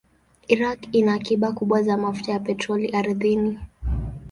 [0.53, 3.59] Iraq ina akiba kubwa za mafuta ya petroli ardhini.